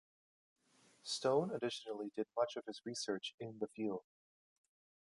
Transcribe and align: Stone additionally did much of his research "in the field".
Stone 1.03 1.51
additionally 1.51 2.11
did 2.15 2.25
much 2.35 2.55
of 2.55 2.65
his 2.65 2.81
research 2.87 3.35
"in 3.39 3.59
the 3.59 3.67
field". 3.67 4.01